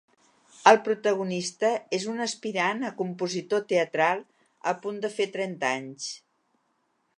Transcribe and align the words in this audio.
El 0.69 0.77
protagonista 0.85 1.69
és 1.97 2.07
un 2.13 2.23
aspirant 2.25 2.81
a 2.89 2.91
compositor 3.03 3.63
teatral, 3.73 4.25
a 4.71 4.75
punt 4.87 4.99
de 5.07 5.15
fer 5.19 5.31
trenta 5.39 5.73
anys. 5.81 6.09